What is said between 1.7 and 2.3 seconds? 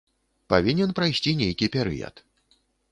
перыяд.